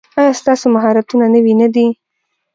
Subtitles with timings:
[0.19, 1.87] ایا ستاسو مهارتونه نوي نه دي؟